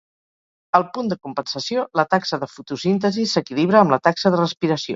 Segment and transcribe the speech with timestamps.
[0.79, 4.87] Al punt de compensació, la taxa de fotosíntesi s'equilibra amb la taxa de respiració.